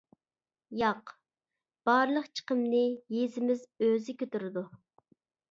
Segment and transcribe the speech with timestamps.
[0.77, 1.11] -ياق،
[1.89, 2.81] بارلىق چىقىمنى
[3.17, 4.67] يېزىمىز ئۆزى كۆتۈرىدۇ.